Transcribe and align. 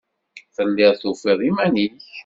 Telliḍ 0.55 0.91
tufiḍ 1.01 1.39
iman-nnek. 1.49 1.99